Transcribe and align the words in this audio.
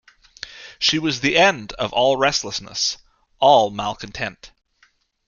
She 0.79 0.97
was 0.97 1.19
the 1.19 1.37
end 1.37 1.73
of 1.73 1.93
all 1.93 2.17
restlessness, 2.17 2.97
all 3.37 3.69
malcontent. 3.69 4.49